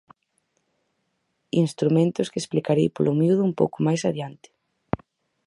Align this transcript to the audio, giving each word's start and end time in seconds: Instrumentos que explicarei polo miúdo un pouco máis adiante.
Instrumentos 1.63 2.29
que 2.31 2.39
explicarei 2.43 2.87
polo 2.91 3.17
miúdo 3.19 3.43
un 3.49 3.53
pouco 3.59 3.77
máis 3.87 4.01
adiante. 4.09 4.49